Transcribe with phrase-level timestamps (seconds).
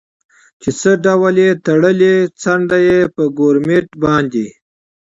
[0.61, 4.47] چې څه ډول یې تړلی، څنډه یې په ګورمېټ باندې.